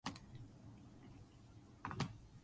[0.03, 0.09] 日
[1.83, 2.01] 本語